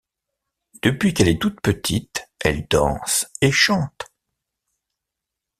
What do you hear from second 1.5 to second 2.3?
petite